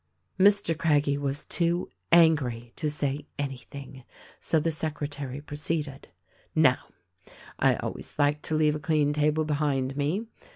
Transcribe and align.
Mr. 0.39 0.75
Craggie 0.75 1.19
was 1.19 1.45
too 1.45 1.87
angry 2.11 2.73
to 2.75 2.89
say 2.89 3.27
anything, 3.37 4.03
so 4.39 4.59
the 4.59 4.71
sec 4.71 4.95
retary 4.95 5.45
proceeded. 5.45 6.07
"Now, 6.55 6.79
I 7.59 7.75
always 7.75 8.17
like 8.17 8.41
to 8.41 8.55
leave 8.55 8.73
a 8.73 8.79
clean 8.79 9.13
table 9.13 9.45
behind 9.45 9.95
me. 9.95 10.25